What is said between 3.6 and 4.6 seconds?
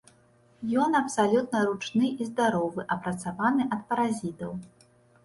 ад паразітаў.